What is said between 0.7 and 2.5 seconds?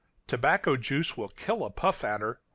juice will kill a puff adder.